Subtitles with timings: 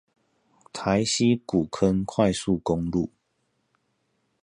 [0.73, 3.11] 台西古坑快速公路